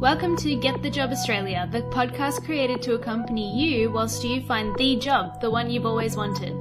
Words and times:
Welcome 0.00 0.36
to 0.36 0.54
Get 0.54 0.80
the 0.80 0.90
Job 0.90 1.10
Australia, 1.10 1.68
the 1.72 1.82
podcast 1.82 2.44
created 2.44 2.80
to 2.82 2.94
accompany 2.94 3.60
you 3.60 3.90
whilst 3.90 4.22
you 4.22 4.40
find 4.42 4.72
the 4.76 4.94
job, 4.94 5.40
the 5.40 5.50
one 5.50 5.70
you've 5.70 5.86
always 5.86 6.14
wanted. 6.14 6.54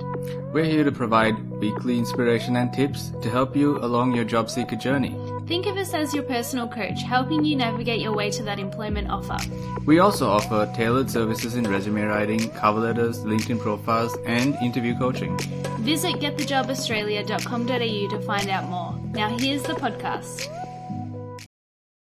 We're 0.51 0.65
here 0.65 0.83
to 0.83 0.91
provide 0.91 1.47
weekly 1.51 1.99
inspiration 1.99 2.55
and 2.55 2.73
tips 2.73 3.11
to 3.21 3.29
help 3.29 3.55
you 3.55 3.77
along 3.77 4.15
your 4.15 4.25
job 4.25 4.49
seeker 4.49 4.75
journey. 4.75 5.15
Think 5.45 5.67
of 5.67 5.77
us 5.77 5.93
as 5.93 6.15
your 6.15 6.23
personal 6.23 6.67
coach, 6.67 7.03
helping 7.03 7.45
you 7.45 7.55
navigate 7.55 8.01
your 8.01 8.15
way 8.15 8.31
to 8.31 8.41
that 8.41 8.57
employment 8.57 9.11
offer. 9.11 9.37
We 9.85 9.99
also 9.99 10.27
offer 10.27 10.67
tailored 10.75 11.11
services 11.11 11.53
in 11.53 11.69
resume 11.69 12.05
writing, 12.05 12.49
cover 12.53 12.79
letters, 12.79 13.19
LinkedIn 13.19 13.59
profiles, 13.59 14.17
and 14.25 14.55
interview 14.63 14.97
coaching. 14.97 15.37
Visit 15.81 16.15
getthejobaustralia.com.au 16.15 18.17
to 18.17 18.21
find 18.25 18.49
out 18.49 18.67
more. 18.67 18.99
Now, 19.13 19.37
here's 19.37 19.61
the 19.61 19.73
podcast. 19.73 20.66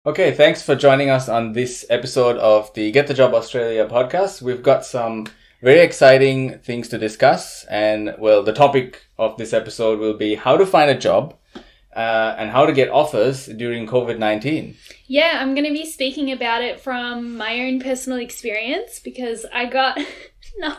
Okay, 0.07 0.33
thanks 0.33 0.63
for 0.63 0.75
joining 0.75 1.11
us 1.11 1.29
on 1.29 1.53
this 1.53 1.85
episode 1.91 2.39
of 2.39 2.73
the 2.73 2.91
Get 2.91 3.07
the 3.07 3.13
Job 3.13 3.35
Australia 3.35 3.87
podcast. 3.87 4.41
We've 4.41 4.63
got 4.63 4.87
some 4.87 5.27
very 5.61 5.81
exciting 5.81 6.59
things 6.61 6.89
to 6.89 6.97
discuss, 6.97 7.65
and 7.65 8.15
well, 8.19 8.43
the 8.43 8.55
topic 8.55 9.05
of 9.19 9.37
this 9.37 9.53
episode 9.53 9.99
will 9.99 10.17
be 10.17 10.37
how 10.37 10.57
to 10.57 10.65
find 10.65 10.91
a 10.91 10.99
job 10.99 11.37
uh, 11.95 12.35
and 12.39 12.49
how 12.49 12.65
to 12.65 12.73
get 12.73 12.89
offers 12.89 13.45
during 13.45 13.87
COVID 13.87 14.19
19. 14.19 14.75
Yeah, 15.07 15.33
I'm 15.35 15.55
going 15.55 15.67
to 15.67 15.73
be 15.73 15.85
speaking 15.85 16.33
about 16.33 16.63
it 16.63 16.81
from 16.81 17.37
my 17.37 17.61
own 17.67 17.79
personal 17.79 18.21
experience 18.21 19.01
because 19.01 19.45
I 19.53 19.67
got 19.67 19.99
no, 20.59 20.75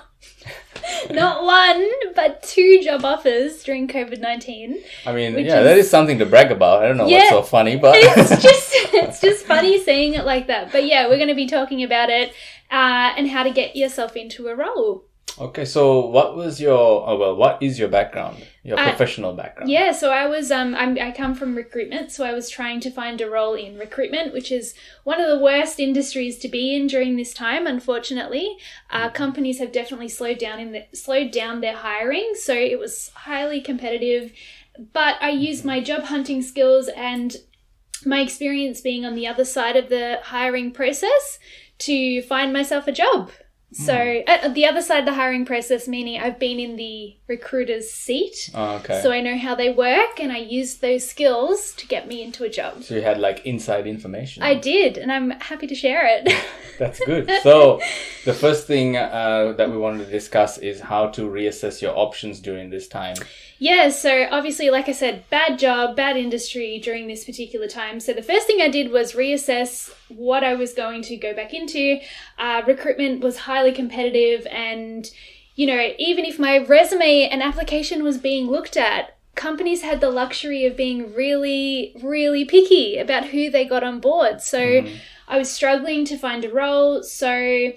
not 1.11 1.43
one, 1.43 1.89
but 2.15 2.43
two 2.43 2.81
job 2.83 3.03
offers 3.05 3.63
during 3.63 3.87
COVID 3.87 4.19
19. 4.19 4.77
I 5.05 5.13
mean, 5.13 5.33
yeah, 5.33 5.39
is- 5.39 5.63
that 5.63 5.77
is 5.77 5.89
something 5.89 6.19
to 6.19 6.25
brag 6.25 6.51
about. 6.51 6.83
I 6.83 6.87
don't 6.87 6.97
know 6.97 7.07
Yeah. 7.07 7.19
what's 7.19 7.29
so 7.29 7.41
funny, 7.43 7.77
but 7.77 7.95
it's 7.97 8.29
just 8.41 8.71
it's 8.93 9.21
just 9.21 9.45
funny 9.45 9.81
saying 9.83 10.13
it 10.15 10.25
like 10.25 10.47
that. 10.47 10.71
But 10.71 10.85
yeah, 10.85 11.07
we're 11.07 11.17
going 11.17 11.29
to 11.29 11.35
be 11.35 11.47
talking 11.47 11.83
about 11.83 12.09
it 12.09 12.29
uh, 12.69 13.13
and 13.17 13.29
how 13.29 13.43
to 13.43 13.51
get 13.51 13.75
yourself 13.75 14.15
into 14.15 14.47
a 14.47 14.55
role. 14.55 15.05
Okay. 15.39 15.65
So, 15.65 16.05
what 16.07 16.35
was 16.35 16.59
your? 16.59 17.07
Oh 17.07 17.17
well, 17.17 17.35
what 17.35 17.61
is 17.61 17.79
your 17.79 17.87
background? 17.87 18.45
Your 18.63 18.79
Uh, 18.79 18.89
professional 18.89 19.33
background? 19.33 19.71
Yeah, 19.71 19.91
so 19.91 20.11
I 20.11 20.27
was 20.27 20.51
um 20.51 20.75
I'm, 20.75 20.97
I 20.99 21.11
come 21.11 21.33
from 21.33 21.55
recruitment, 21.55 22.11
so 22.11 22.23
I 22.23 22.33
was 22.33 22.49
trying 22.49 22.79
to 22.81 22.91
find 22.91 23.19
a 23.21 23.29
role 23.29 23.53
in 23.53 23.77
recruitment, 23.77 24.33
which 24.33 24.51
is 24.51 24.73
one 25.03 25.19
of 25.19 25.27
the 25.27 25.43
worst 25.43 25.79
industries 25.79 26.37
to 26.39 26.47
be 26.47 26.75
in 26.75 26.87
during 26.87 27.15
this 27.15 27.33
time. 27.33 27.67
Unfortunately, 27.67 28.57
uh, 28.89 29.09
companies 29.09 29.59
have 29.59 29.71
definitely 29.71 30.09
slowed 30.09 30.37
down 30.37 30.59
in 30.59 30.71
the, 30.71 30.85
slowed 30.93 31.31
down 31.31 31.61
their 31.61 31.77
hiring, 31.77 32.33
so 32.35 32.53
it 32.53 32.77
was 32.79 33.09
highly 33.15 33.61
competitive. 33.61 34.31
But 34.93 35.15
I 35.21 35.29
used 35.29 35.65
my 35.65 35.81
job 35.81 36.03
hunting 36.03 36.41
skills 36.41 36.87
and 36.87 37.35
my 38.05 38.21
experience 38.21 38.81
being 38.81 39.05
on 39.05 39.15
the 39.15 39.27
other 39.27 39.45
side 39.45 39.75
of 39.75 39.89
the 39.89 40.19
hiring 40.23 40.71
process 40.71 41.39
to 41.79 42.21
find 42.23 42.53
myself 42.53 42.87
a 42.87 42.91
job. 42.91 43.31
So 43.73 44.21
at 44.27 44.53
the 44.53 44.65
other 44.65 44.81
side 44.81 44.99
of 44.99 45.05
the 45.05 45.13
hiring 45.13 45.45
process, 45.45 45.87
meaning 45.87 46.19
I've 46.19 46.37
been 46.39 46.59
in 46.59 46.75
the 46.75 47.15
recruiter's 47.27 47.89
seat. 47.89 48.49
Oh, 48.53 48.75
okay. 48.75 49.01
So 49.01 49.11
I 49.11 49.21
know 49.21 49.37
how 49.37 49.55
they 49.55 49.71
work 49.71 50.19
and 50.19 50.31
I 50.31 50.39
used 50.39 50.81
those 50.81 51.07
skills 51.07 51.73
to 51.77 51.87
get 51.87 52.07
me 52.07 52.21
into 52.21 52.43
a 52.43 52.49
job. 52.49 52.83
So 52.83 52.95
you 52.95 53.01
had 53.01 53.17
like 53.17 53.45
inside 53.45 53.87
information. 53.87 54.43
I 54.43 54.55
did, 54.55 54.97
and 54.97 55.11
I'm 55.11 55.31
happy 55.39 55.67
to 55.67 55.75
share 55.75 56.05
it. 56.05 56.33
That's 56.79 56.99
good. 57.05 57.29
So, 57.43 57.79
the 58.25 58.33
first 58.33 58.67
thing 58.67 58.97
uh, 58.97 59.53
that 59.57 59.69
we 59.69 59.77
wanted 59.77 60.05
to 60.05 60.11
discuss 60.11 60.57
is 60.57 60.79
how 60.79 61.07
to 61.09 61.29
reassess 61.29 61.81
your 61.81 61.95
options 61.95 62.39
during 62.39 62.69
this 62.69 62.87
time. 62.87 63.15
Yeah, 63.61 63.89
so 63.89 64.27
obviously, 64.31 64.71
like 64.71 64.89
I 64.89 64.91
said, 64.91 65.29
bad 65.29 65.59
job, 65.59 65.95
bad 65.95 66.17
industry 66.17 66.79
during 66.79 67.05
this 67.05 67.23
particular 67.23 67.67
time. 67.67 67.99
So 67.99 68.11
the 68.11 68.23
first 68.23 68.47
thing 68.47 68.59
I 68.59 68.69
did 68.69 68.91
was 68.91 69.13
reassess 69.13 69.93
what 70.09 70.43
I 70.43 70.55
was 70.55 70.73
going 70.73 71.03
to 71.03 71.15
go 71.15 71.35
back 71.35 71.53
into. 71.53 71.99
Uh, 72.39 72.63
recruitment 72.65 73.23
was 73.23 73.37
highly 73.37 73.71
competitive, 73.71 74.47
and 74.47 75.07
you 75.53 75.67
know, 75.67 75.93
even 75.99 76.25
if 76.25 76.39
my 76.39 76.57
resume 76.57 77.29
and 77.31 77.43
application 77.43 78.03
was 78.03 78.17
being 78.17 78.47
looked 78.47 78.77
at, 78.77 79.15
companies 79.35 79.83
had 79.83 80.01
the 80.01 80.09
luxury 80.09 80.65
of 80.65 80.75
being 80.75 81.13
really, 81.13 81.95
really 82.01 82.45
picky 82.45 82.97
about 82.97 83.27
who 83.27 83.51
they 83.51 83.63
got 83.63 83.83
on 83.83 83.99
board. 83.99 84.41
So 84.41 84.83
I 85.27 85.37
was 85.37 85.51
struggling 85.51 86.03
to 86.05 86.17
find 86.17 86.43
a 86.43 86.51
role. 86.51 87.03
So 87.03 87.73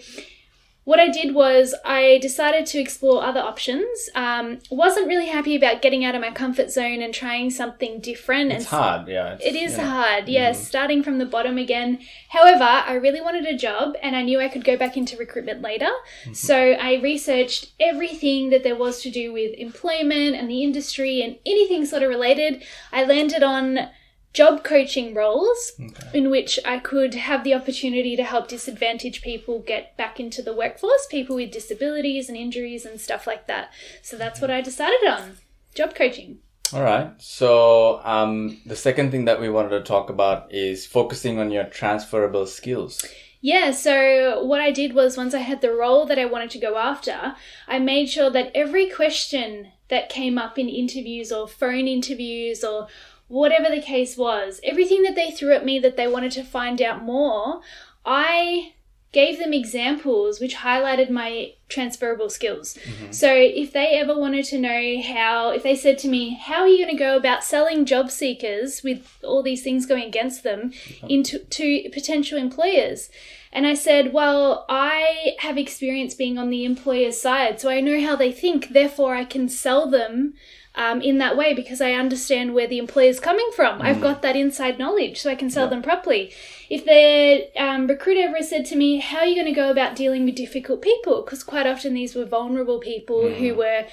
what 0.84 1.00
I 1.00 1.08
did 1.08 1.34
was 1.34 1.74
I 1.84 2.18
decided 2.20 2.66
to 2.66 2.78
explore 2.78 3.24
other 3.24 3.40
options. 3.40 4.10
Um, 4.14 4.58
wasn't 4.70 5.08
really 5.08 5.26
happy 5.26 5.56
about 5.56 5.82
getting 5.82 6.04
out 6.04 6.14
of 6.14 6.20
my 6.20 6.30
comfort 6.30 6.70
zone 6.70 7.00
and 7.02 7.12
trying 7.12 7.50
something 7.50 8.00
different. 8.00 8.52
It's 8.52 8.64
and 8.64 8.66
hard, 8.66 9.08
yeah. 9.08 9.34
It's, 9.34 9.44
it 9.44 9.54
is 9.54 9.78
know. 9.78 9.84
hard, 9.84 10.28
yes, 10.28 10.66
starting 10.66 11.02
from 11.02 11.18
the 11.18 11.26
bottom 11.26 11.56
again. 11.56 12.00
However, 12.28 12.64
I 12.64 12.94
really 12.94 13.20
wanted 13.20 13.46
a 13.46 13.56
job 13.56 13.94
and 14.02 14.14
I 14.14 14.22
knew 14.22 14.40
I 14.40 14.48
could 14.48 14.64
go 14.64 14.76
back 14.76 14.96
into 14.96 15.16
recruitment 15.16 15.62
later. 15.62 15.90
So 16.32 16.72
I 16.72 17.00
researched 17.02 17.72
everything 17.80 18.50
that 18.50 18.62
there 18.62 18.76
was 18.76 19.00
to 19.02 19.10
do 19.10 19.32
with 19.32 19.54
employment 19.54 20.36
and 20.36 20.50
the 20.50 20.62
industry 20.62 21.22
and 21.22 21.36
anything 21.46 21.86
sort 21.86 22.02
of 22.02 22.10
related. 22.10 22.62
I 22.92 23.04
landed 23.04 23.42
on 23.42 23.88
job 24.34 24.64
coaching 24.64 25.14
roles 25.14 25.72
in 26.12 26.28
which 26.28 26.58
I 26.64 26.80
could 26.80 27.14
have 27.14 27.44
the 27.44 27.54
opportunity 27.54 28.16
to 28.16 28.24
help 28.24 28.48
disadvantaged 28.48 29.22
people 29.22 29.60
get 29.60 29.96
back 29.96 30.20
into 30.20 30.42
the 30.42 30.54
workforce, 30.54 31.06
people 31.08 31.36
with 31.36 31.52
disabilities 31.52 32.28
and 32.28 32.36
injuries 32.36 32.84
and 32.84 33.00
stuff 33.00 33.26
like 33.26 33.46
that. 33.46 33.70
So 34.02 34.18
that's 34.18 34.40
what 34.40 34.50
I 34.50 34.60
decided 34.60 35.08
on 35.08 35.38
job 35.74 35.94
coaching. 35.94 36.40
All 36.72 36.82
right. 36.82 37.10
So, 37.18 38.00
um, 38.04 38.58
the 38.66 38.74
second 38.74 39.10
thing 39.10 39.26
that 39.26 39.40
we 39.40 39.48
wanted 39.48 39.70
to 39.70 39.82
talk 39.82 40.10
about 40.10 40.52
is 40.52 40.84
focusing 40.86 41.38
on 41.38 41.50
your 41.50 41.64
transferable 41.64 42.46
skills. 42.46 43.04
Yeah, 43.40 43.72
so 43.72 44.42
what 44.42 44.60
I 44.60 44.70
did 44.70 44.94
was 44.94 45.18
once 45.18 45.34
I 45.34 45.40
had 45.40 45.60
the 45.60 45.74
role 45.74 46.06
that 46.06 46.18
I 46.18 46.24
wanted 46.24 46.50
to 46.52 46.58
go 46.58 46.78
after, 46.78 47.36
I 47.68 47.78
made 47.78 48.08
sure 48.08 48.30
that 48.30 48.50
every 48.54 48.88
question 48.88 49.72
that 49.88 50.08
came 50.08 50.38
up 50.38 50.58
in 50.58 50.70
interviews 50.70 51.30
or 51.30 51.46
phone 51.46 51.86
interviews 51.86 52.64
or 52.64 52.88
whatever 53.34 53.68
the 53.68 53.82
case 53.82 54.16
was, 54.16 54.60
everything 54.62 55.02
that 55.02 55.16
they 55.16 55.28
threw 55.28 55.52
at 55.52 55.64
me 55.64 55.80
that 55.80 55.96
they 55.96 56.06
wanted 56.06 56.30
to 56.30 56.44
find 56.44 56.80
out 56.80 57.02
more, 57.02 57.60
I 58.06 58.74
gave 59.10 59.38
them 59.40 59.52
examples 59.52 60.38
which 60.38 60.56
highlighted 60.56 61.10
my 61.10 61.52
transferable 61.68 62.30
skills. 62.30 62.74
Mm-hmm. 62.74 63.10
So 63.10 63.32
if 63.34 63.72
they 63.72 63.98
ever 63.98 64.16
wanted 64.16 64.44
to 64.46 64.58
know 64.58 65.02
how, 65.02 65.50
if 65.50 65.64
they 65.64 65.74
said 65.74 65.98
to 65.98 66.08
me, 66.08 66.34
how 66.34 66.60
are 66.60 66.68
you 66.68 66.84
going 66.84 66.96
to 66.96 67.04
go 67.04 67.16
about 67.16 67.42
selling 67.42 67.84
job 67.84 68.10
seekers 68.10 68.84
with 68.84 69.18
all 69.24 69.42
these 69.42 69.64
things 69.64 69.84
going 69.84 70.04
against 70.04 70.44
them 70.44 70.70
mm-hmm. 70.70 71.06
into 71.08 71.40
to 71.40 71.88
potential 71.92 72.38
employers? 72.38 73.10
And 73.52 73.66
I 73.66 73.74
said, 73.74 74.12
well, 74.12 74.64
I 74.68 75.34
have 75.40 75.58
experience 75.58 76.14
being 76.14 76.38
on 76.38 76.50
the 76.50 76.64
employer's 76.64 77.20
side, 77.20 77.60
so 77.60 77.68
I 77.68 77.80
know 77.80 78.00
how 78.00 78.14
they 78.14 78.32
think. 78.32 78.68
Therefore, 78.68 79.14
I 79.16 79.24
can 79.24 79.48
sell 79.48 79.88
them 79.88 80.34
um, 80.76 81.00
in 81.00 81.18
that 81.18 81.36
way 81.36 81.54
because 81.54 81.80
I 81.80 81.92
understand 81.92 82.54
where 82.54 82.66
the 82.66 82.78
employer's 82.78 83.20
coming 83.20 83.48
from. 83.54 83.80
I've 83.80 84.00
got 84.00 84.22
that 84.22 84.36
inside 84.36 84.78
knowledge, 84.78 85.20
so 85.20 85.30
I 85.30 85.34
can 85.34 85.50
sell 85.50 85.68
them 85.68 85.82
properly. 85.82 86.32
If 86.68 86.84
the 86.84 87.48
um, 87.62 87.86
recruiter 87.86 88.28
ever 88.28 88.42
said 88.42 88.66
to 88.66 88.76
me, 88.76 88.98
"How 88.98 89.18
are 89.18 89.26
you 89.26 89.34
going 89.34 89.46
to 89.46 89.60
go 89.60 89.70
about 89.70 89.94
dealing 89.96 90.24
with 90.24 90.34
difficult 90.34 90.82
people?" 90.82 91.22
Because 91.22 91.44
quite 91.44 91.66
often 91.66 91.94
these 91.94 92.14
were 92.14 92.24
vulnerable 92.24 92.80
people 92.80 93.30
who 93.30 93.54
were 93.54 93.86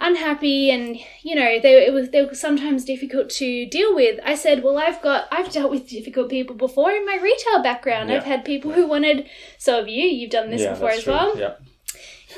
unhappy 0.00 0.70
and 0.70 0.96
you 1.22 1.34
know 1.34 1.58
they 1.60 1.84
it 1.84 1.92
was 1.92 2.10
they 2.10 2.24
were 2.24 2.32
sometimes 2.32 2.84
difficult 2.84 3.28
to 3.28 3.66
deal 3.66 3.96
with 3.96 4.20
i 4.24 4.32
said 4.32 4.62
well 4.62 4.78
i've 4.78 5.02
got 5.02 5.26
i've 5.32 5.50
dealt 5.50 5.72
with 5.72 5.88
difficult 5.88 6.30
people 6.30 6.54
before 6.54 6.92
in 6.92 7.04
my 7.04 7.18
retail 7.20 7.60
background 7.64 8.08
i've 8.12 8.22
had 8.22 8.44
people 8.44 8.70
who 8.70 8.86
wanted 8.86 9.28
so 9.58 9.78
have 9.78 9.88
you 9.88 10.04
you've 10.04 10.30
done 10.30 10.50
this 10.50 10.62
yeah, 10.62 10.70
before 10.70 10.90
as 10.90 11.02
true. 11.02 11.12
well 11.12 11.36
Yeah. 11.36 11.54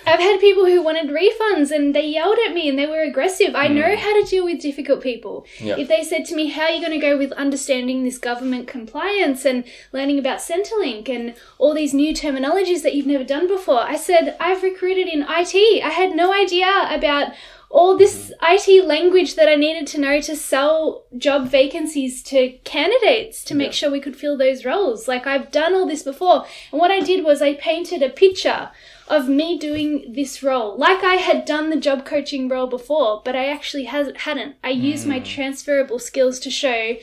I've 0.07 0.21
had 0.21 0.41
people 0.41 0.67
who 0.67 0.83
wanted 0.83 1.11
refunds 1.11 1.71
and 1.71 1.95
they 1.95 2.07
yelled 2.07 2.39
at 2.47 2.55
me 2.55 2.69
and 2.69 2.79
they 2.79 2.87
were 2.87 3.01
aggressive. 3.01 3.55
I 3.55 3.69
know 3.69 3.95
hmm. 3.95 4.01
how 4.01 4.21
to 4.21 4.27
deal 4.29 4.45
with 4.45 4.61
difficult 4.61 5.03
people. 5.03 5.47
Yeah. 5.59 5.77
If 5.77 5.89
they 5.89 6.03
said 6.03 6.25
to 6.27 6.37
me, 6.37 6.49
How 6.49 6.63
are 6.65 6.71
you 6.71 6.81
going 6.81 6.99
to 6.99 7.07
go 7.07 7.17
with 7.17 7.33
understanding 7.33 8.05
this 8.05 8.19
government 8.19 8.69
compliance 8.69 9.45
and 9.45 9.65
learning 9.93 10.19
about 10.19 10.39
Centrelink 10.39 11.09
and 11.09 11.35
all 11.59 11.75
these 11.75 11.95
new 11.95 12.13
terminologies 12.15 12.83
that 12.83 12.95
you've 12.95 13.07
never 13.07 13.25
done 13.25 13.49
before? 13.49 13.83
I 13.83 13.97
said, 13.97 14.37
I've 14.41 14.63
recruited 14.63 15.09
in 15.09 15.23
IT. 15.29 15.83
I 15.85 15.91
had 15.91 16.15
no 16.15 16.33
idea 16.33 16.89
about 16.91 17.33
all 17.71 17.97
this 17.97 18.33
mm-hmm. 18.43 18.79
IT 18.79 18.87
language 18.87 19.37
that 19.37 19.49
I 19.49 19.55
needed 19.55 19.87
to 19.89 20.01
know 20.01 20.21
to 20.21 20.35
sell 20.35 21.05
job 21.17 21.49
vacancies 21.49 22.23
to 22.25 22.51
candidates 22.65 23.45
to 23.45 23.55
make 23.55 23.69
Yeah. 23.69 23.73
sure 23.73 23.91
we 23.91 24.01
could 24.01 24.17
fill 24.17 24.37
those 24.37 24.65
roles. 24.65 25.07
Like 25.07 25.27
I've 25.27 25.53
done 25.53 25.75
all 25.75 25.87
this 25.87 26.03
before. 26.03 26.45
And 26.73 26.81
what 26.81 26.91
I 26.91 27.01
did 27.01 27.25
was 27.25 27.41
I 27.41 27.55
painted 27.55 28.03
a 28.03 28.11
picture 28.11 28.71
of 29.11 29.29
me 29.29 29.59
doing 29.59 30.13
this 30.15 30.43
role 30.43 30.79
like 30.79 31.03
I 31.05 31.17
had 31.17 31.45
done 31.45 31.69
the 31.69 31.77
job 31.77 32.07
coaching 32.07 32.49
role 32.49 32.69
before, 32.69 33.21
but 33.25 33.37
I 33.37 33.47
actually 33.47 33.85
has, 33.85 34.13
hadn't. 34.17 34.57
I 34.65 34.71
used 34.71 35.07
my 35.07 35.19
hmm. 35.19 35.25
transferable 35.25 35.99
skills 35.99 36.39
to 36.41 36.51
show 36.51 36.97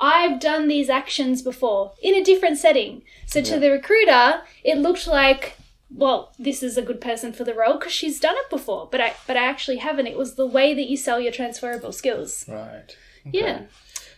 I've 0.00 0.40
done 0.40 0.66
these 0.66 0.88
actions 0.88 1.42
before 1.42 1.92
in 2.02 2.14
a 2.14 2.24
different 2.24 2.56
setting. 2.56 3.02
So 3.26 3.42
to 3.42 3.52
Yeah. 3.52 3.58
the 3.58 3.70
recruiter, 3.70 4.42
it 4.64 4.78
looked 4.78 5.06
like 5.06 5.56
well, 5.92 6.32
this 6.38 6.62
is 6.62 6.78
a 6.78 6.82
good 6.82 7.00
person 7.00 7.32
for 7.32 7.42
the 7.42 7.52
role 7.52 7.72
because 7.72 7.92
she's 7.92 8.20
done 8.20 8.36
it 8.36 8.48
before, 8.48 8.88
but 8.90 9.00
I 9.00 9.14
but 9.26 9.36
I 9.36 9.44
actually 9.44 9.78
haven't. 9.78 10.06
It 10.06 10.16
was 10.16 10.36
the 10.36 10.46
way 10.46 10.72
that 10.72 10.88
you 10.88 10.96
sell 10.96 11.20
your 11.20 11.32
transferable 11.32 11.92
skills. 11.92 12.44
Right. 12.48 12.96
Yeah. 13.24 13.62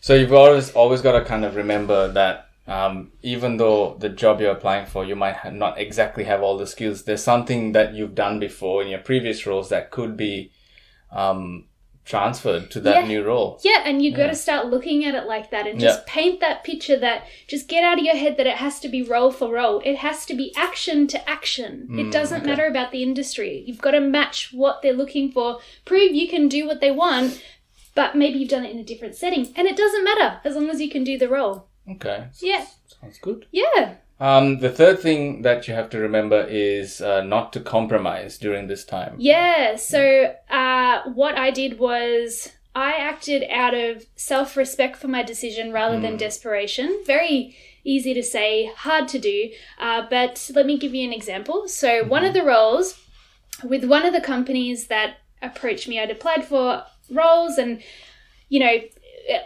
So 0.01 0.15
you've 0.15 0.33
always 0.33 0.71
always 0.73 1.01
got 1.01 1.19
to 1.19 1.25
kind 1.25 1.45
of 1.45 1.57
remember 1.57 2.13
that 2.13 2.49
um, 2.67 3.13
even 3.23 3.57
though 3.57 3.97
the 3.99 4.09
job 4.09 4.41
you're 4.41 4.53
applying 4.53 4.87
for, 4.87 5.05
you 5.05 5.17
might 5.17 5.53
not 5.53 5.79
exactly 5.79 6.25
have 6.25 6.43
all 6.43 6.57
the 6.57 6.67
skills. 6.67 7.03
There's 7.05 7.23
something 7.23 7.73
that 7.73 7.95
you've 7.95 8.15
done 8.15 8.39
before 8.39 8.83
in 8.83 8.89
your 8.89 9.01
previous 9.01 9.47
roles 9.47 9.69
that 9.71 9.91
could 9.91 10.17
be 10.17 10.53
um, 11.11 11.67
transferred 12.05 12.71
to 12.71 12.81
that 12.81 13.03
Yeah. 13.03 13.07
new 13.09 13.23
role. 13.23 13.61
Yeah, 13.63 13.83
and 13.85 14.03
you 14.03 14.11
got 14.13 14.23
Yeah. 14.23 14.31
to 14.31 14.35
start 14.35 14.67
looking 14.69 15.05
at 15.05 15.15
it 15.15 15.27
like 15.27 15.51
that 15.51 15.67
and 15.67 15.79
just 15.79 16.05
paint 16.07 16.41
that 16.41 16.65
picture 16.65 16.97
that 16.99 17.25
just 17.47 17.69
get 17.69 17.85
out 17.85 17.99
of 17.99 18.05
your 18.05 18.17
head 18.17 18.37
that 18.39 18.47
it 18.47 18.57
has 18.57 18.81
to 18.81 18.89
be 18.89 19.03
role 19.03 19.31
for 19.31 19.53
role. 19.53 19.81
It 19.85 19.97
has 19.99 20.25
to 20.27 20.35
be 20.35 20.53
action 20.57 21.07
to 21.09 21.31
action. 21.31 21.89
it 21.93 22.07
Mm, 22.07 22.11
doesn't 22.13 22.41
okay. 22.43 22.51
matter 22.51 22.67
about 22.67 22.91
the 22.93 23.03
industry. 23.03 23.63
You've 23.67 23.81
got 23.81 23.93
to 23.93 24.01
match 24.01 24.53
what 24.53 24.83
they're 24.83 24.93
looking 24.93 25.31
for, 25.31 25.59
prove 25.85 26.13
you 26.13 26.27
can 26.29 26.49
do 26.49 26.67
what 26.67 26.81
they 26.81 26.91
want, 26.91 27.41
but 27.95 28.17
maybe 28.17 28.39
you've 28.39 28.49
done 28.49 28.65
it 28.65 28.73
in 28.73 28.79
a 28.79 28.85
different 28.85 29.15
setting. 29.15 29.53
And 29.55 29.69
it 29.69 29.77
doesn't 29.77 30.03
matter 30.05 30.41
as 30.45 30.55
long 30.57 30.71
as 30.71 30.81
you 30.81 30.89
can 30.91 31.05
do 31.05 31.19
the 31.19 31.29
role. 31.29 31.67
Okay. 31.89 32.27
Yeah. 32.41 32.67
Sounds 33.01 33.19
good. 33.19 33.47
Yeah. 33.51 33.95
Um, 34.21 34.61
the 34.61 34.71
third 34.71 35.01
thing 35.01 35.43
that 35.43 35.67
you 35.67 35.75
have 35.75 35.91
to 35.91 35.99
remember 35.99 36.47
is 36.49 37.01
uh, 37.01 37.23
not 37.23 37.53
to 37.55 37.61
compromise 37.61 38.39
during 38.39 38.69
this 38.69 38.85
time. 38.85 39.17
Yeah, 39.19 39.75
so 39.75 40.33
uh, 40.49 41.03
what 41.13 41.37
I 41.37 41.51
did 41.51 41.81
was 41.81 42.53
I 42.75 42.93
acted 42.93 43.45
out 43.51 43.75
of 43.75 44.07
self 44.15 44.57
respect 44.57 44.97
for 44.97 45.09
my 45.09 45.25
decision 45.25 45.73
rather 45.73 45.99
than 45.99 46.17
desperation. 46.17 47.03
Very 47.05 47.57
easy 47.85 48.15
to 48.15 48.23
say, 48.23 48.73
hard 48.77 49.09
to 49.09 49.19
do. 49.19 49.51
Uh, 49.79 50.07
but 50.09 50.49
let 50.55 50.67
me 50.67 50.79
give 50.79 50.95
you 50.95 51.05
an 51.05 51.13
example. 51.13 51.67
So, 51.67 52.05
one 52.05 52.25
of 52.25 52.33
the 52.33 52.45
roles 52.45 52.99
with 53.65 53.85
one 53.85 54.07
of 54.07 54.13
the 54.13 54.21
companies 54.21 54.87
that 54.87 55.17
approached 55.43 55.89
me, 55.89 55.99
I'd 55.99 56.11
applied 56.11 56.45
for 56.45 56.85
roles 57.11 57.59
and, 57.59 57.83
you 58.49 58.61
know, 58.61 58.79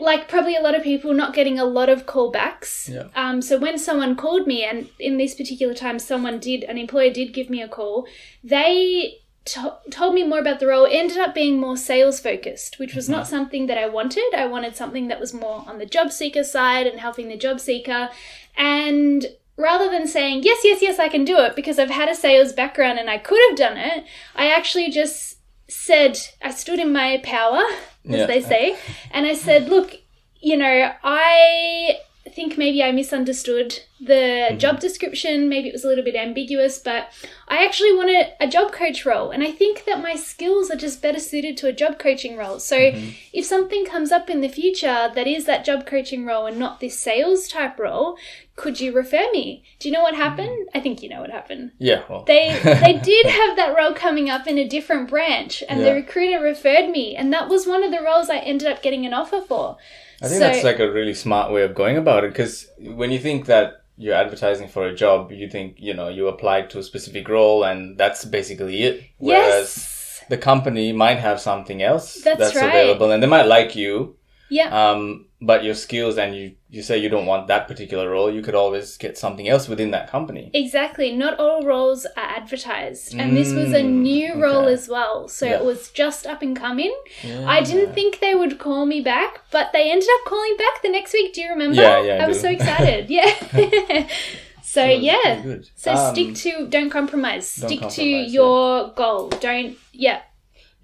like 0.01 0.29
probably 0.29 0.57
a 0.57 0.61
lot 0.61 0.75
of 0.75 0.83
people 0.83 1.13
not 1.13 1.35
getting 1.35 1.59
a 1.59 1.65
lot 1.65 1.89
of 1.89 2.07
callbacks. 2.07 2.89
Yeah. 2.89 3.09
Um, 3.15 3.43
so 3.43 3.59
when 3.59 3.79
someone 3.79 4.17
called 4.17 4.47
me, 4.47 4.65
and 4.65 4.89
in 4.99 5.17
this 5.17 5.35
particular 5.35 5.75
time, 5.75 5.99
someone 5.99 6.39
did, 6.39 6.65
an 6.65 6.79
employer 6.79 7.13
did 7.13 7.33
give 7.33 7.51
me 7.51 7.63
a 7.63 7.69
call, 7.69 8.07
they 8.43 9.21
to- 9.47 9.79
told 9.91 10.15
me 10.15 10.23
more 10.23 10.41
about 10.41 10.61
the 10.61 10.67
role. 10.67 10.85
It 10.85 10.95
ended 10.95 11.19
up 11.19 11.35
being 11.35 11.59
more 11.59 11.77
sales 11.77 12.21
focused, 12.21 12.79
which 12.79 12.95
was 12.95 13.09
not 13.09 13.27
something 13.27 13.67
that 13.67 13.79
I 13.79 13.89
wanted. 13.89 14.35
I 14.37 14.47
wanted 14.47 14.77
something 14.77 15.09
that 15.09 15.21
was 15.21 15.33
more 15.33 15.65
on 15.67 15.79
the 15.79 15.87
job 15.87 16.13
seeker 16.13 16.45
side 16.45 16.87
and 16.87 17.01
helping 17.01 17.29
the 17.29 17.37
job 17.37 17.61
seeker. 17.61 18.11
And 18.57 19.27
rather 19.57 19.91
than 19.91 20.07
saying, 20.07 20.43
yes, 20.43 20.61
yes, 20.65 20.83
yes, 20.83 20.99
I 20.99 21.09
can 21.09 21.25
do 21.25 21.39
it 21.39 21.57
because 21.57 21.79
I've 21.79 21.91
had 21.91 22.09
a 22.09 22.15
sales 22.15 22.53
background 22.53 22.99
and 22.99 23.09
I 23.09 23.19
could 23.19 23.41
have 23.49 23.59
done 23.59 23.77
it, 23.77 24.05
I 24.35 24.51
actually 24.51 24.91
just 24.91 25.39
said, 25.69 26.19
I 26.43 26.51
stood 26.51 26.79
in 26.79 26.93
my 26.93 27.21
power, 27.23 27.63
as 28.09 28.17
Yeah. 28.21 28.27
they 28.27 28.41
say, 28.41 28.77
and 29.11 29.27
I 29.27 29.35
said, 29.35 29.69
look, 29.69 29.95
you 30.41 30.57
know, 30.57 30.93
I 31.03 31.99
think 32.37 32.59
maybe 32.59 32.83
I 32.83 32.93
misunderstood 32.93 33.81
the 33.99 34.13
mm-hmm. 34.13 34.59
job 34.59 34.79
description. 34.79 35.49
Maybe 35.49 35.69
it 35.69 35.73
was 35.73 35.87
a 35.87 35.89
little 35.89 36.05
bit 36.05 36.15
ambiguous, 36.15 36.79
but 36.79 37.11
I 37.49 37.65
actually 37.65 37.95
wanted 37.95 38.35
a 38.39 38.47
job 38.47 38.73
coach 38.73 39.07
role. 39.07 39.31
And 39.31 39.43
I 39.43 39.51
think 39.51 39.87
that 39.87 40.03
my 40.03 40.17
skills 40.17 40.71
are 40.71 40.77
just 40.77 41.01
better 41.01 41.19
suited 41.19 41.57
to 41.57 41.69
a 41.69 41.73
job 41.73 41.99
coaching 41.99 42.37
role. 42.37 42.59
So 42.61 42.77
mm-hmm. 42.77 43.13
if 43.33 43.47
something 43.47 43.87
comes 43.87 44.13
up 44.13 44.29
in 44.29 44.43
the 44.43 44.51
future 44.51 45.11
that 45.15 45.27
is 45.27 45.47
that 45.47 45.65
job 45.65 45.87
coaching 45.87 46.27
role 46.27 46.45
and 46.45 46.59
not 46.59 46.79
this 46.79 46.99
sales 46.99 47.49
type 47.49 47.79
role, 47.79 48.19
could 48.55 48.81
you 48.81 48.93
refer 48.93 49.33
me? 49.33 49.65
Do 49.79 49.89
you 49.89 49.95
know 49.95 50.03
what 50.03 50.13
mm-hmm. 50.13 50.23
happened? 50.23 50.69
I 50.75 50.81
think 50.81 51.03
you 51.03 51.09
know 51.09 51.23
what 51.23 51.31
happened 51.31 51.73
Yeah. 51.79 52.03
Well. 52.07 52.25
they 52.25 52.61
they 52.63 53.01
did 53.03 53.27
have 53.27 53.57
that 53.57 53.75
role 53.75 53.95
coming 53.95 54.29
up 54.29 54.47
in 54.47 54.59
a 54.59 54.69
different 54.69 55.09
branch 55.09 55.63
and 55.71 55.81
Yeah. 55.81 55.87
the 55.87 55.95
recruiter 55.95 56.43
referred 56.43 56.91
me 56.91 57.17
and 57.17 57.33
that 57.33 57.49
was 57.49 57.67
one 57.67 57.83
of 57.83 57.91
the 57.91 58.03
roles 58.03 58.29
i 58.29 58.39
ended 58.39 58.69
up 58.69 58.83
getting 58.83 59.07
an 59.07 59.15
offer 59.15 59.41
for 59.41 59.79
I 60.23 60.29
think 60.29 60.41
So- 60.41 60.47
that's 60.49 60.65
like 60.65 60.79
a 60.79 60.91
really 60.91 61.15
smart 61.15 61.53
way 61.53 61.63
of 61.63 61.75
going 61.75 61.97
about 61.97 62.25
it 62.25 62.31
because 62.33 62.69
when 62.79 63.11
you 63.13 63.19
think 63.19 63.47
that 63.47 63.83
you're 63.99 64.15
advertising 64.15 64.69
for 64.69 64.87
a 64.87 64.95
job, 64.95 65.33
you 65.33 65.49
think, 65.49 65.77
you 65.79 65.95
know, 65.95 66.09
you 66.09 66.29
applied 66.29 66.69
to 66.71 66.79
a 66.79 66.83
specific 66.83 67.29
role 67.29 67.65
and 67.65 67.97
that's 67.99 68.25
basically 68.25 68.83
it. 68.83 69.03
Whereas 69.19 69.77
yes 69.77 69.93
the 70.29 70.37
company 70.37 70.93
might 70.93 71.19
have 71.19 71.41
something 71.41 71.83
else 71.83 72.21
That's 72.25 72.55
right. 72.57 72.65
available 72.69 73.13
and 73.13 73.23
they 73.23 73.29
might 73.29 73.47
like 73.47 73.77
you. 73.77 74.17
yeah 74.51 74.71
Um, 74.91 75.26
but 75.41 75.63
your 75.65 75.75
skills 75.75 76.17
and 76.17 76.35
you, 76.35 76.53
you 76.71 76.83
say 76.83 76.97
you 76.97 77.09
don't 77.11 77.27
want 77.27 77.47
that 77.49 77.69
particular 77.69 78.09
role, 78.11 78.33
you 78.33 78.41
could 78.43 78.55
always 78.55 78.97
get 78.97 79.19
something 79.19 79.47
else 79.49 79.69
within 79.69 79.91
that 79.91 80.11
company. 80.11 80.51
exactly. 80.55 81.13
Not 81.15 81.39
all 81.39 81.63
roles 81.63 82.07
are 82.07 82.13
advertised. 82.41 83.15
And 83.15 83.37
this 83.37 83.53
was 83.53 83.73
a 83.73 83.83
Mm, 83.83 84.01
new 84.01 84.35
role 84.43 84.65
okay. 84.65 84.73
as 84.73 84.89
well. 84.89 85.29
So 85.29 85.45
Yeah. 85.47 85.57
it 85.57 85.65
was 85.65 85.91
just 85.91 86.27
up 86.27 86.41
and 86.43 86.57
coming. 86.57 86.95
I 87.47 87.61
didn't 87.63 87.93
think 87.95 88.21
they 88.21 88.35
would 88.35 88.59
call 88.59 88.87
me 88.87 89.01
back 89.03 89.43
but 89.51 89.73
they 89.73 89.91
ended 89.91 90.09
up 90.17 90.25
calling 90.27 90.57
back 90.57 90.83
the 90.83 90.89
next 90.89 91.13
week. 91.13 91.35
Do 91.35 91.43
you 91.43 91.51
remember? 91.51 91.83
Yeah, 91.83 92.03
yeah, 92.03 92.15
I 92.21 92.25
i 92.25 92.29
was 92.29 92.41
so 92.41 92.49
excited. 92.59 93.11
Yeah. 93.11 93.31
So 94.63 94.85
yeah. 94.85 95.43
so 95.75 95.93
Um, 95.93 96.15
stick 96.15 96.35
to 96.43 96.67
don't 96.69 96.91
compromise. 96.91 97.47
don't 97.57 97.69
stick 97.71 97.81
to 97.81 97.87
compromise, 97.87 98.33
your 98.35 98.89
goal. 98.95 99.29
Don't 99.29 99.77
yeah 99.93 100.21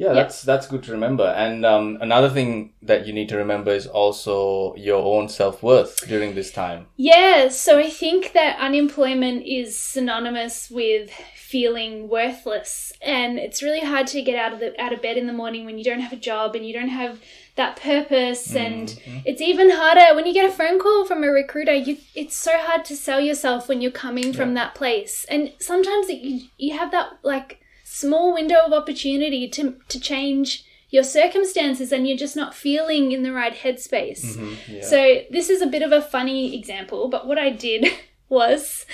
Yeah, 0.03 0.15
that's 0.15 0.43
that's 0.43 0.67
good 0.67 0.83
to 0.85 0.93
remember. 0.93 1.23
And 1.25 1.65
um, 1.65 1.99
another 2.01 2.29
thing 2.29 2.73
that 2.83 3.07
you 3.07 3.13
need 3.13 3.29
to 3.29 3.37
remember 3.37 3.71
is 3.71 3.87
also 3.87 4.75
your 4.75 5.01
own 5.01 5.29
self 5.29 5.63
worth 5.63 6.09
during 6.09 6.35
this 6.35 6.51
time. 6.51 6.87
Yeah, 6.97 7.49
so 7.51 7.79
I 7.79 7.89
think 7.89 8.33
that 8.33 8.59
unemployment 8.59 9.47
is 9.47 9.79
synonymous 9.79 10.69
with 10.69 11.11
feeling 11.37 12.09
worthless, 12.09 12.93
and 13.01 13.39
it's 13.39 13.63
really 13.63 13.87
hard 13.87 14.09
to 14.09 14.23
get 14.23 14.37
out 14.37 14.53
of 14.53 14.59
the 14.59 14.81
out 14.83 14.93
of 14.93 15.01
bed 15.01 15.17
in 15.17 15.29
the 15.29 15.33
morning 15.33 15.65
when 15.65 15.79
you 15.79 15.85
don't 15.85 16.01
have 16.01 16.13
a 16.13 16.17
job 16.17 16.57
and 16.57 16.67
you 16.67 16.73
don't 16.73 16.89
have 16.89 17.21
that 17.55 17.77
purpose, 17.77 18.57
and 18.57 19.01
it's 19.25 19.41
even 19.41 19.71
harder 19.71 20.17
when 20.17 20.27
you 20.27 20.35
get 20.35 20.51
a 20.51 20.53
phone 20.53 20.81
call 20.81 21.05
from 21.05 21.23
a 21.23 21.29
recruiter. 21.29 21.75
You, 21.75 21.99
it's 22.17 22.35
so 22.35 22.51
hard 22.57 22.85
to 22.87 22.97
sell 22.97 23.21
yourself 23.21 23.69
when 23.69 23.81
you're 23.81 23.93
coming 23.93 24.33
from 24.33 24.55
that 24.55 24.75
place, 24.75 25.25
and 25.29 25.53
sometimes 25.61 26.09
it, 26.09 26.19
you 26.19 26.49
you 26.59 26.77
have 26.77 26.91
that 26.91 27.19
like 27.23 27.62
small 27.93 28.33
window 28.33 28.57
of 28.65 28.73
opportunity 28.73 29.47
to 29.49 29.77
to 29.89 30.01
change 30.01 30.65
your 30.89 31.05
circumstances 31.05 31.93
and 31.93 32.07
you're 32.07 32.17
just 32.17 32.37
not 32.37 32.55
feeling 32.55 33.13
in 33.13 33.23
the 33.23 33.33
right 33.33 33.55
headspace. 33.55 34.25
Mm-hmm, 34.25 34.73
yeah. 34.75 34.83
So 34.83 35.23
this 35.31 35.49
is 35.49 35.63
a 35.63 35.67
bit 35.67 35.83
of 35.83 35.93
a 35.93 36.03
funny 36.03 36.57
example, 36.59 37.09
but 37.09 37.27
what 37.27 37.39
I 37.39 37.51
did 37.51 37.87
was 38.29 38.87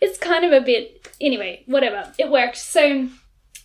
it's 0.00 0.18
kind 0.18 0.44
of 0.44 0.52
a 0.52 0.64
bit 0.64 1.08
anyway, 1.20 1.62
whatever. 1.66 2.12
It 2.18 2.30
worked. 2.30 2.56
So 2.56 3.08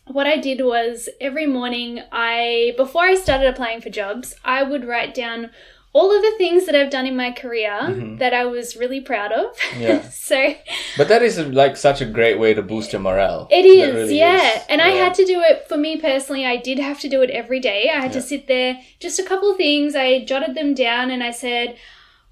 what 0.08 0.28
I 0.28 0.38
did 0.38 0.64
was 0.64 1.10
every 1.20 1.48
morning 1.48 2.02
I 2.12 2.74
before 2.78 3.04
I 3.04 3.16
started 3.16 3.48
applying 3.48 3.82
for 3.82 3.90
jobs, 3.90 4.36
I 4.44 4.62
would 4.64 4.86
write 4.86 5.14
down 5.14 5.50
all 5.96 6.14
of 6.14 6.22
the 6.22 6.34
things 6.38 6.66
that 6.66 6.76
I've 6.76 6.90
done 6.90 7.08
in 7.08 7.16
my 7.16 7.32
career 7.32 7.72
mm-hmm. 7.72 8.18
that 8.18 8.34
I 8.34 8.44
was 8.44 8.76
really 8.76 9.00
proud 9.00 9.32
of. 9.32 9.46
Yeah. 9.80 10.02
so 10.10 10.54
But 10.98 11.08
that 11.08 11.22
is 11.22 11.40
like 11.40 11.78
such 11.78 12.02
a 12.02 12.06
great 12.06 12.38
way 12.38 12.54
to 12.54 12.62
boost 12.62 12.92
your 12.92 13.02
morale. 13.02 13.48
It 13.50 13.66
is, 13.66 13.96
really 13.96 14.20
yeah. 14.20 14.58
is. 14.58 14.64
And 14.68 14.82
I 14.82 14.90
had 14.90 15.14
to 15.14 15.24
do 15.24 15.40
it 15.40 15.70
for 15.70 15.78
me 15.78 16.02
personally. 16.02 16.46
I 16.46 16.58
did 16.58 16.80
have 16.80 17.00
to 17.00 17.08
do 17.08 17.22
it 17.22 17.30
every 17.30 17.62
day. 17.62 17.90
I 17.90 18.02
had 18.02 18.12
to 18.12 18.22
sit 18.22 18.48
there, 18.48 18.78
just 19.00 19.20
a 19.20 19.24
couple 19.24 19.50
of 19.50 19.56
things. 19.56 19.96
I 19.96 20.26
jotted 20.26 20.54
them 20.54 20.74
down 20.74 21.12
and 21.12 21.24
I 21.24 21.32
said, 21.32 21.78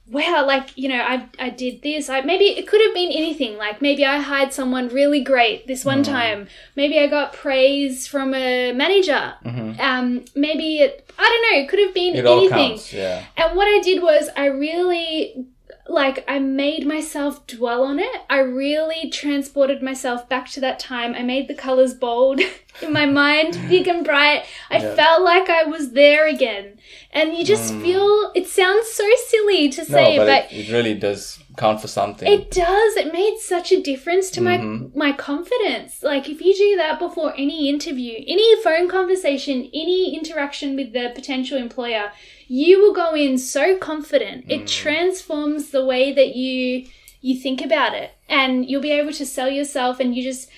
wow, 0.10 0.44
like, 0.46 0.78
you 0.78 0.90
know, 0.90 1.00
I, 1.02 1.28
I 1.40 1.50
did 1.50 1.82
this. 1.82 2.10
I, 2.10 2.22
maybe 2.22 2.46
it 2.46 2.68
could 2.68 2.82
have 2.82 2.94
been 2.94 3.12
anything. 3.12 3.58
Like, 3.58 3.82
maybe 3.82 4.06
I 4.06 4.20
hired 4.20 4.54
someone 4.54 4.90
really 4.90 5.24
great 5.24 5.66
this 5.68 5.86
one 5.86 6.02
Mm. 6.04 6.06
time. 6.08 6.48
Maybe 6.76 7.00
I 7.00 7.08
got 7.08 7.34
praise 7.34 8.06
from 8.08 8.34
a 8.34 8.74
manager. 8.74 9.34
Um, 9.80 10.26
maybe 10.36 10.78
it, 10.80 11.10
I 11.18 11.24
don't 11.24 11.42
know, 11.58 11.64
it 11.64 11.70
could 11.70 11.80
have 11.80 11.94
been 11.94 12.14
Mm-hmm. 12.14 12.20
It 12.20 12.26
all 12.26 12.40
anything. 12.40 12.70
counts. 12.72 12.94
Yeah. 12.94 13.24
And 13.38 13.56
what 13.56 13.66
I 13.68 13.80
did 13.82 14.02
was 14.04 14.30
I 14.36 14.46
really 14.48 15.46
like 15.88 16.24
I 16.30 16.40
made 16.40 16.86
myself 16.88 17.46
dwell 17.48 17.84
on 17.84 18.00
it. 18.00 18.22
I 18.30 18.40
really 18.40 19.10
transported 19.10 19.82
myself 19.82 20.30
back 20.30 20.50
to 20.52 20.62
that 20.62 20.80
time. 20.80 21.14
I 21.14 21.24
made 21.24 21.48
the 21.50 21.54
colors 21.56 21.94
bold 21.94 22.40
in 22.82 22.92
my 22.92 23.06
mind, 23.06 23.60
big 23.70 23.88
and 23.88 24.04
bright. 24.04 24.44
I 24.70 24.78
Yeah. 24.78 24.96
felt 24.96 25.22
like 25.22 25.50
I 25.50 25.64
was 25.64 25.92
there 25.92 26.28
again. 26.28 26.80
And 27.12 27.36
you 27.38 27.46
just 27.46 27.74
feel 27.76 28.32
it 28.34 28.48
sounds 28.48 28.88
so 28.90 29.08
silly 29.28 29.70
to 29.70 29.86
say, 29.86 30.16
Mm. 30.16 30.18
no, 30.18 30.26
but, 30.26 30.28
but, 30.50 30.52
it, 30.52 30.70
it 30.70 30.74
really 30.74 30.96
does 30.96 31.40
count 31.58 31.80
for 31.82 31.88
something. 31.88 32.28
it 32.32 32.50
does. 32.50 32.96
It 32.98 33.14
made 33.14 33.38
such 33.38 33.72
a 33.72 33.80
difference 33.80 34.32
to 34.32 34.42
my 34.42 34.58
Mhm. 34.58 34.96
my 34.96 35.12
confidence. 35.12 36.02
Like 36.02 36.28
if 36.28 36.42
you 36.42 36.54
do 36.56 36.76
that 36.78 36.98
before 36.98 37.32
any 37.38 37.70
interview, 37.70 38.16
any 38.28 38.56
phone 38.64 38.88
conversation, 38.88 39.70
any 39.74 40.16
interaction 40.16 40.76
with 40.76 40.94
the 40.94 41.12
potential 41.14 41.58
employer, 41.60 42.12
you 42.48 42.80
will 42.82 42.94
go 42.94 43.14
in 43.14 43.38
so 43.38 43.76
confident. 43.78 44.46
It 44.50 44.66
transforms 44.68 45.70
the 45.70 45.86
way 45.86 46.12
that 46.12 46.36
you 46.36 46.86
you 47.22 47.36
think 47.40 47.64
about 47.64 47.94
it 47.94 48.12
and 48.28 48.68
you'll 48.70 48.82
be 48.82 48.92
able 48.92 49.14
to 49.14 49.26
sell 49.26 49.50
yourself 49.50 50.00
and 50.02 50.14
you 50.16 50.22
just 50.24 50.50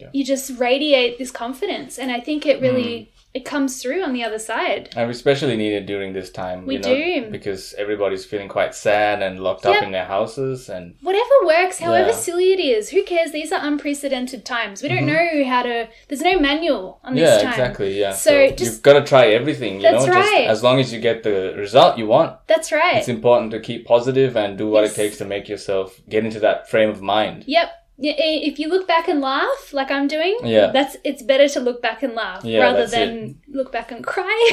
Yeah. 0.00 0.08
you 0.12 0.24
just 0.24 0.58
radiate 0.58 1.18
this 1.18 1.30
confidence 1.30 1.98
and 1.98 2.10
I 2.10 2.20
think 2.20 2.46
it 2.46 2.60
really 2.60 3.10
it 3.32 3.44
comes 3.44 3.80
through 3.80 4.02
on 4.02 4.12
the 4.12 4.24
other 4.24 4.40
side. 4.40 4.88
And 4.96 5.06
we 5.06 5.12
especially 5.12 5.56
need 5.56 5.72
it 5.72 5.86
during 5.86 6.12
this 6.12 6.30
time. 6.30 6.66
We 6.66 6.74
you 6.74 6.80
know, 6.80 6.94
do. 6.96 7.30
Because 7.30 7.74
everybody's 7.74 8.24
feeling 8.24 8.48
quite 8.48 8.74
sad 8.74 9.22
and 9.22 9.38
locked 9.38 9.64
up 9.66 9.84
in 9.84 9.92
their 9.92 10.04
houses 10.06 10.68
and 10.68 10.96
Whatever 11.00 11.30
works, 11.46 11.78
however 11.78 12.08
Yeah. 12.08 12.16
silly 12.16 12.52
it 12.52 12.58
is, 12.58 12.88
who 12.90 13.04
cares? 13.04 13.30
These 13.30 13.52
are 13.52 13.60
unprecedented 13.64 14.44
times. 14.44 14.82
We 14.82 14.88
don't 14.88 15.06
know 15.06 15.44
how 15.46 15.62
to. 15.62 15.88
There's 16.08 16.22
no 16.22 16.40
manual 16.40 16.98
on 17.04 17.12
Mm-hmm. 17.12 17.18
yeah, 17.18 17.30
this 17.34 17.42
time. 17.42 17.50
exactly. 17.52 18.00
Yeah. 18.00 18.12
So 18.14 18.30
So, 18.30 18.50
just- 18.56 18.64
you've 18.72 18.82
got 18.82 18.94
to 18.94 19.04
try 19.04 19.26
everything. 19.28 19.76
You 19.76 19.82
That's 19.82 20.06
know, 20.06 20.12
just 20.14 20.28
right. 20.32 20.46
as 20.48 20.64
long 20.64 20.80
as 20.80 20.92
you 20.92 20.98
get 21.00 21.22
the 21.22 21.54
result 21.56 21.98
you 21.98 22.06
want. 22.08 22.36
That's 22.48 22.72
right. 22.72 22.96
It's 22.96 23.06
important 23.08 23.52
to 23.52 23.60
keep 23.60 23.86
positive 23.86 24.36
and 24.36 24.58
do 24.58 24.68
what 24.68 24.82
Yes. 24.82 24.92
it 24.92 24.96
takes 24.96 25.18
to 25.18 25.24
make 25.24 25.48
yourself 25.48 26.00
get 26.08 26.24
into 26.24 26.40
that 26.40 26.68
frame 26.68 26.90
of 26.90 27.00
mind. 27.00 27.44
Yep. 27.46 27.70
Y- 28.02 28.16
i- 28.18 28.42
If 28.50 28.58
you 28.58 28.68
look 28.68 28.86
back 28.88 29.08
and 29.08 29.20
laugh, 29.20 29.72
like 29.72 29.90
I'm 29.90 30.08
doing, 30.08 30.38
Yeah. 30.42 30.70
that's 30.72 30.96
it's 31.04 31.22
better 31.22 31.48
to 31.48 31.60
look 31.60 31.82
back 31.82 32.02
and 32.02 32.14
laugh 32.14 32.42
Yeah, 32.44 32.60
rather 32.60 32.86
than 32.86 33.38
look 33.48 33.70
back 33.72 33.92
and 33.92 34.02
cry. 34.04 34.50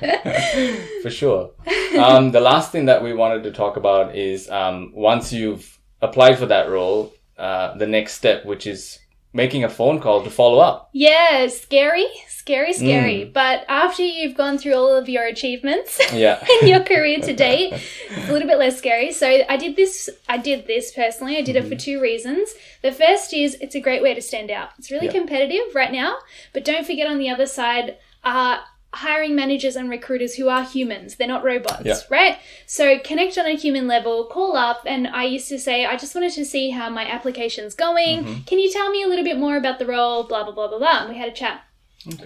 Yeah, 0.00 0.76
for 1.02 1.10
sure. 1.10 1.50
Um, 1.98 2.30
the 2.30 2.40
last 2.40 2.70
thing 2.72 2.86
that 2.86 3.02
we 3.02 3.12
wanted 3.14 3.42
to 3.44 3.50
talk 3.52 3.76
about 3.76 4.14
is 4.16 4.48
um, 4.50 4.92
once 4.94 5.32
you've 5.32 5.78
applied 6.00 6.38
for 6.38 6.46
that 6.46 6.68
role, 6.70 7.12
uh, 7.36 7.76
the 7.76 7.86
next 7.86 8.14
step, 8.14 8.44
which 8.44 8.66
is 8.66 8.98
making 9.32 9.62
a 9.64 9.68
phone 9.68 10.00
call 10.00 10.22
to 10.24 10.30
follow 10.30 10.58
up. 10.58 10.88
yeah, 10.92 11.46
scary, 11.48 12.06
scary, 12.28 12.72
scary. 12.72 13.20
Mm. 13.26 13.32
But 13.34 13.64
after 13.68 14.02
you've 14.02 14.34
gone 14.36 14.56
through 14.58 14.74
all 14.74 14.94
of 14.96 15.08
your 15.08 15.24
achievements 15.24 16.00
Yeah. 16.12 16.42
in 16.62 16.68
your 16.68 16.80
career 16.80 17.18
to 17.20 17.32
date, 17.34 17.72
it's 18.10 18.28
a 18.28 18.32
little 18.32 18.48
bit 18.48 18.58
less 18.58 18.78
scary. 18.78 19.12
So 19.12 19.26
I 19.48 19.56
did 19.58 19.76
this. 19.76 20.08
I 20.28 20.38
did 20.38 20.66
this 20.66 20.92
personally. 20.92 21.36
I 21.36 21.42
did 21.42 21.56
it 21.56 21.64
for 21.64 21.68
Mm-hmm. 21.74 21.78
two 21.78 22.00
reasons. 22.00 22.54
The 22.82 22.90
first 22.92 23.34
is 23.34 23.54
it's 23.60 23.74
a 23.74 23.80
great 23.80 24.02
way 24.02 24.14
to 24.14 24.22
stand 24.22 24.50
out. 24.50 24.70
It's 24.78 24.90
really 24.90 25.06
Yeah. 25.06 25.12
competitive 25.20 25.74
right 25.74 25.92
now, 25.92 26.16
but 26.54 26.64
don't 26.64 26.86
forget 26.86 27.06
on 27.06 27.18
the 27.18 27.28
other 27.30 27.46
side 27.46 27.96
are 28.24 28.60
hiring 28.94 29.34
managers 29.36 29.76
and 29.76 29.90
recruiters 29.90 30.34
who 30.36 30.48
are 30.48 30.64
humans. 30.64 31.16
They're 31.16 31.28
not 31.28 31.44
robots, 31.44 31.82
Yeah. 31.84 31.96
right? 32.10 32.38
So 32.66 32.98
connect 32.98 33.36
on 33.36 33.46
a 33.46 33.54
human 33.56 33.86
level, 33.86 34.24
call 34.26 34.56
up, 34.56 34.82
and 34.86 35.06
I 35.06 35.24
used 35.24 35.48
to 35.50 35.58
say, 35.58 35.84
I 35.84 35.96
just 35.96 36.14
wanted 36.14 36.32
to 36.32 36.44
see 36.44 36.70
how 36.70 36.88
my 36.88 37.04
application's 37.06 37.74
going. 37.74 38.24
Mm-hmm. 38.24 38.42
Can 38.46 38.58
you 38.58 38.70
tell 38.72 38.90
me 38.90 39.02
a 39.02 39.06
little 39.08 39.24
bit 39.24 39.38
more 39.38 39.56
about 39.56 39.78
the 39.78 39.86
role? 39.86 40.22
Blah 40.24 40.44
blah 40.44 40.52
blah 40.54 40.68
blah 40.68 40.78
blah. 40.78 41.00
And 41.02 41.10
we 41.10 41.18
had 41.18 41.28
a 41.28 41.32
chat. 41.32 41.62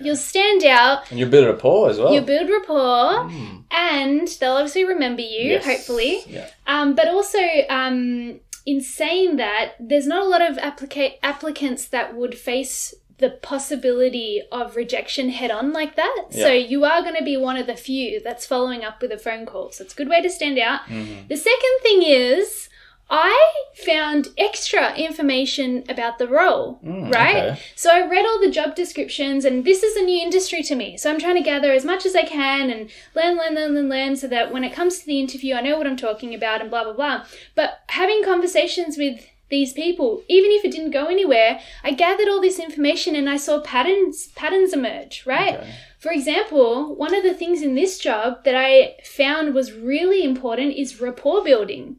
You'll 0.00 0.16
stand 0.16 0.62
out. 0.64 1.10
And 1.10 1.18
you 1.18 1.26
build 1.26 1.46
rapport 1.46 1.90
as 1.90 1.98
well. 1.98 2.12
You 2.12 2.20
build 2.20 2.48
rapport, 2.48 3.24
Mm. 3.28 3.64
and 3.72 4.28
they'll 4.38 4.52
obviously 4.52 4.84
remember 4.84 5.22
you, 5.22 5.52
Yes. 5.52 5.64
hopefully. 5.64 6.22
Yeah. 6.28 6.46
Um, 6.66 6.94
but 6.94 7.08
also, 7.08 7.40
um, 7.70 8.38
in 8.66 8.80
saying 8.80 9.36
that, 9.36 9.72
there's 9.80 10.06
not 10.06 10.22
a 10.24 10.28
lot 10.28 10.42
of 10.42 10.56
applica- 10.58 11.14
applicants 11.24 11.86
that 11.86 12.14
would 12.14 12.38
face 12.38 12.94
the 13.22 13.30
possibility 13.30 14.42
of 14.52 14.76
rejection 14.76 15.30
head 15.30 15.50
on 15.50 15.72
like 15.72 15.96
that. 15.96 16.26
So 16.30 16.52
you 16.52 16.84
are 16.84 17.00
going 17.02 17.16
to 17.16 17.24
be 17.24 17.36
one 17.38 17.56
of 17.56 17.66
the 17.66 17.76
few 17.76 18.20
that's 18.20 18.44
following 18.46 18.84
up 18.84 19.00
with 19.00 19.12
a 19.12 19.18
phone 19.18 19.46
call. 19.46 19.70
So 19.72 19.84
it's 19.84 19.94
a 19.94 19.96
good 19.96 20.08
way 20.08 20.20
to 20.20 20.28
stand 20.28 20.58
out. 20.58 20.80
Mhm. 20.88 21.28
The 21.28 21.36
second 21.36 21.74
thing 21.82 22.02
is, 22.02 22.68
I 23.14 23.52
found 23.84 24.28
extra 24.38 24.94
information 24.96 25.84
about 25.88 26.18
the 26.18 26.26
role, 26.26 26.78
Mm, 26.82 27.12
right? 27.12 27.36
okay. 27.50 27.60
So 27.76 27.90
I 27.90 28.06
read 28.06 28.24
all 28.24 28.40
the 28.40 28.50
job 28.50 28.74
descriptions, 28.74 29.44
and 29.44 29.64
this 29.66 29.82
is 29.82 29.96
a 29.96 30.02
new 30.02 30.20
industry 30.22 30.62
to 30.62 30.74
me. 30.74 30.96
So 30.96 31.10
I'm 31.10 31.18
trying 31.20 31.34
to 31.34 31.42
gather 31.42 31.72
as 31.72 31.84
much 31.84 32.06
as 32.06 32.14
I 32.16 32.22
can 32.22 32.70
and 32.70 32.88
learn, 33.14 33.36
learn, 33.36 33.54
learn, 33.54 33.74
learn, 33.74 33.88
learn, 33.90 34.16
so 34.16 34.26
that 34.28 34.50
when 34.50 34.64
it 34.64 34.72
comes 34.72 34.98
to 35.00 35.06
the 35.06 35.20
interview, 35.20 35.54
I 35.54 35.60
know 35.60 35.76
what 35.76 35.86
I'm 35.86 35.96
talking 36.08 36.34
about 36.34 36.62
and 36.62 36.70
blah, 36.70 36.84
blah, 36.84 36.94
blah. 36.94 37.24
But 37.54 37.80
having 37.88 38.24
conversations 38.24 38.96
with 38.96 39.26
these 39.52 39.74
people, 39.74 40.24
even 40.28 40.50
if 40.50 40.64
it 40.64 40.72
didn't 40.72 40.90
go 40.90 41.06
anywhere, 41.06 41.60
I 41.84 41.92
gathered 41.92 42.26
all 42.26 42.40
this 42.40 42.58
information 42.58 43.14
and 43.14 43.28
I 43.28 43.36
saw 43.36 43.60
patterns 43.60 44.28
patterns 44.28 44.72
emerge, 44.72 45.24
right? 45.26 45.60
Okay. 45.60 45.74
For 45.98 46.10
example, 46.10 46.96
one 46.96 47.14
of 47.14 47.22
the 47.22 47.34
things 47.34 47.62
in 47.62 47.74
this 47.76 47.98
job 47.98 48.44
that 48.44 48.56
I 48.56 48.96
found 49.04 49.54
was 49.54 49.72
really 49.72 50.24
important 50.24 50.74
is 50.74 51.00
rapport 51.00 51.44
building. 51.44 51.96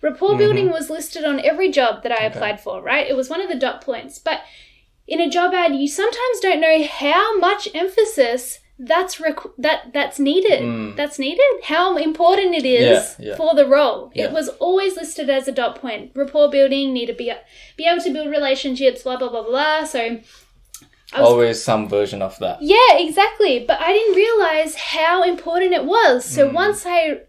Rapport 0.00 0.30
mm-hmm. 0.30 0.38
building 0.38 0.70
was 0.70 0.88
listed 0.88 1.24
on 1.24 1.44
every 1.44 1.70
job 1.70 2.04
that 2.04 2.12
I 2.12 2.24
applied 2.24 2.60
for, 2.60 2.80
right? 2.80 3.06
It 3.06 3.16
was 3.16 3.28
one 3.28 3.42
of 3.42 3.48
the 3.48 3.58
dot 3.58 3.84
points. 3.84 4.18
But 4.18 4.42
in 5.08 5.20
a 5.20 5.28
job 5.28 5.52
ad, 5.52 5.74
you 5.74 5.88
sometimes 5.88 6.40
don't 6.40 6.60
know 6.60 6.86
how 6.86 7.36
much 7.38 7.68
emphasis 7.74 8.60
that's 8.84 9.16
requ- 9.16 9.52
that 9.58 9.92
that's 9.92 10.18
needed. 10.18 10.60
Mm. 10.62 10.96
That's 10.96 11.18
needed. 11.18 11.52
How 11.64 11.96
important 11.96 12.54
it 12.54 12.64
is 12.66 13.16
Yeah, 13.18 13.26
yeah. 13.28 13.36
for 13.36 13.54
the 13.54 13.66
role. 13.66 14.10
Yeah. 14.14 14.24
It 14.26 14.32
was 14.32 14.48
always 14.66 14.96
listed 14.96 15.30
as 15.30 15.46
a 15.48 15.52
dot 15.52 15.80
point. 15.80 16.12
Rapport 16.14 16.50
building, 16.50 16.92
need 16.92 17.06
to 17.06 17.14
be 17.14 17.32
be 17.76 17.84
able 17.86 18.02
to 18.02 18.12
build 18.12 18.28
relationships, 18.30 19.02
blah 19.02 19.16
blah 19.16 19.28
blah 19.28 19.42
blah. 19.44 19.84
So 19.84 20.00
I 21.14 21.20
was 21.20 21.28
Always 21.30 21.62
some 21.62 21.88
version 21.88 22.22
of 22.22 22.38
that. 22.38 22.58
yeah, 22.62 22.96
exactly. 22.96 23.64
But 23.68 23.78
I 23.80 23.92
didn't 23.92 24.14
realize 24.16 24.74
how 24.76 25.22
important 25.22 25.72
it 25.74 25.84
was. 25.84 26.24
So 26.24 26.48
Mm. 26.48 26.54
once 26.54 26.84
I 26.86 27.20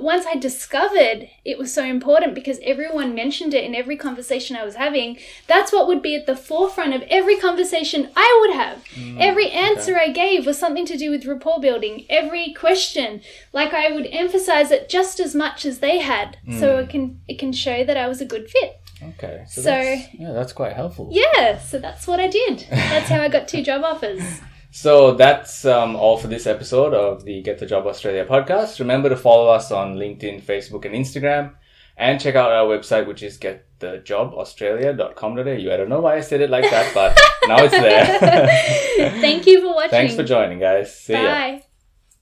once 0.00 0.26
I 0.26 0.36
discovered 0.36 1.28
it 1.44 1.56
was 1.58 1.72
so 1.72 1.82
important 1.82 2.34
because 2.34 2.58
everyone 2.62 3.14
mentioned 3.14 3.54
it 3.54 3.64
in 3.64 3.74
every 3.74 3.96
conversation 3.96 4.54
I 4.54 4.64
was 4.64 4.74
having, 4.74 5.18
that's 5.46 5.72
what 5.72 5.86
would 5.86 6.02
be 6.02 6.14
at 6.14 6.26
the 6.26 6.36
forefront 6.36 6.92
of 6.94 7.02
every 7.08 7.36
conversation 7.38 8.10
I 8.14 8.38
would 8.42 8.54
have. 8.54 8.84
Mm, 8.94 9.16
every 9.20 9.50
answer 9.50 9.96
I 9.98 10.08
gave 10.08 10.44
was 10.44 10.58
something 10.58 10.84
to 10.86 10.96
do 10.98 11.10
with 11.10 11.24
rapport 11.24 11.58
building. 11.60 12.04
Every 12.10 12.52
question, 12.52 13.22
like 13.52 13.72
I 13.72 13.90
would 13.90 14.06
emphasize 14.10 14.70
it 14.70 14.88
just 14.90 15.20
as 15.20 15.34
much 15.34 15.64
as 15.64 15.78
they 15.78 15.98
had, 15.98 16.36
so 16.58 16.76
Mm. 16.76 16.82
it 16.84 16.90
can 16.90 17.20
it 17.26 17.38
can 17.38 17.52
show 17.52 17.82
that 17.84 17.96
I 17.96 18.08
was 18.08 18.20
a 18.20 18.26
good 18.26 18.50
fit. 18.50 18.78
Okay. 19.02 19.44
So, 19.48 19.62
So- 19.62 19.70
that's, 19.70 20.14
yeah, 20.14 20.32
that's 20.32 20.52
quite 20.52 20.72
helpful. 20.74 21.08
Yeah, 21.12 21.58
so 21.58 21.78
that's 21.78 22.06
what 22.06 22.20
I 22.20 22.26
did. 22.26 22.66
That's 22.70 23.08
how 23.08 23.20
I 23.22 23.28
got 23.28 23.48
two 23.48 23.62
job 23.62 23.84
offers. 23.84 24.20
So 24.70 25.14
that's 25.14 25.64
um, 25.64 25.96
all 25.96 26.18
for 26.18 26.26
this 26.28 26.46
episode 26.46 26.92
of 26.94 27.24
the 27.24 27.40
Get 27.42 27.58
the 27.58 27.64
Job 27.66 27.86
Australia 27.86 28.24
podcast. 28.26 28.78
Remember 28.80 29.08
to 29.08 29.16
follow 29.16 29.48
us 29.48 29.72
on 29.72 29.96
LinkedIn, 29.96 30.42
Facebook, 30.42 30.84
and 30.84 30.94
Instagram. 30.94 31.54
And 31.96 32.20
check 32.20 32.34
out 32.36 32.52
our 32.52 32.64
website, 32.66 33.06
which 33.08 33.24
is 33.24 33.38
getthejobaustralia.com.au. 33.38 35.74
I 35.74 35.76
don't 35.76 35.88
know 35.88 35.98
why 36.00 36.14
I 36.16 36.20
said 36.20 36.40
it 36.40 36.48
like 36.48 36.70
that, 36.70 36.94
but 36.94 37.18
now 37.48 37.64
it's 37.64 37.72
there. 37.72 38.06
Thank 39.20 39.48
you 39.48 39.62
for 39.62 39.74
watching. 39.74 39.90
Thanks 39.90 40.14
for 40.14 40.22
joining, 40.22 40.60
guys. 40.60 40.96
See 40.96 41.14
ya. 41.14 41.22
Bye. 41.22 41.64